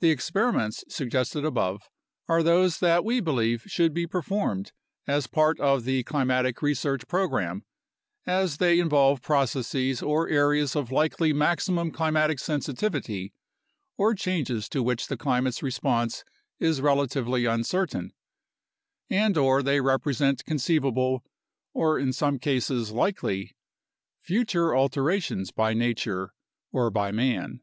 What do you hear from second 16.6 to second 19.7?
relatively uncertain, and/or